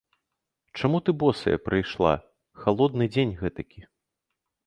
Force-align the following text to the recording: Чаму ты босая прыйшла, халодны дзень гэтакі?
Чаму 0.79 0.97
ты 1.09 1.13
босая 1.23 1.57
прыйшла, 1.67 2.13
халодны 2.63 3.05
дзень 3.17 3.35
гэтакі? 3.43 3.81